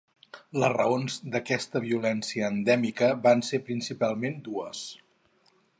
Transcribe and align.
Les 0.61 0.71
raons 0.75 1.17
d'aquesta 1.35 1.81
violència 1.85 2.49
endèmica 2.55 3.13
van 3.27 3.47
ser 3.51 3.61
principalment 3.69 4.41
dues. 4.49 4.83